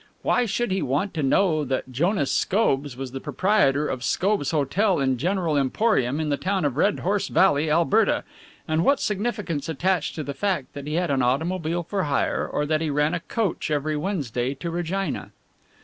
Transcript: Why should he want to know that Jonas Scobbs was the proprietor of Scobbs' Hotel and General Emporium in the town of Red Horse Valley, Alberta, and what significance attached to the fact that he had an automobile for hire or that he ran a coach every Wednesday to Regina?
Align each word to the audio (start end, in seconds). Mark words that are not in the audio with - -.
Why 0.23 0.47
should 0.47 0.71
he 0.71 0.81
want 0.81 1.13
to 1.13 1.21
know 1.21 1.63
that 1.63 1.91
Jonas 1.91 2.31
Scobbs 2.31 2.97
was 2.97 3.11
the 3.11 3.19
proprietor 3.19 3.87
of 3.87 4.03
Scobbs' 4.03 4.49
Hotel 4.49 4.97
and 4.99 5.19
General 5.19 5.57
Emporium 5.57 6.19
in 6.19 6.29
the 6.29 6.37
town 6.37 6.65
of 6.65 6.75
Red 6.75 7.01
Horse 7.01 7.27
Valley, 7.27 7.69
Alberta, 7.69 8.23
and 8.67 8.83
what 8.83 8.99
significance 8.99 9.69
attached 9.69 10.15
to 10.15 10.23
the 10.23 10.33
fact 10.33 10.73
that 10.73 10.87
he 10.87 10.95
had 10.95 11.11
an 11.11 11.21
automobile 11.21 11.83
for 11.83 12.05
hire 12.05 12.47
or 12.51 12.65
that 12.65 12.81
he 12.81 12.89
ran 12.89 13.13
a 13.13 13.19
coach 13.19 13.69
every 13.69 13.95
Wednesday 13.95 14.55
to 14.55 14.71
Regina? 14.71 15.29